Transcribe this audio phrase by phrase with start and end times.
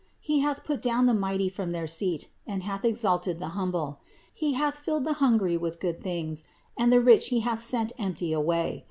[0.21, 0.33] 52.
[0.33, 3.99] He hath put down the mighty from their seat and hath exalted the humble.
[4.33, 4.47] 53.
[4.47, 6.43] He hath filled the hungry with good things;
[6.75, 8.79] and the rich He hath sent empty away.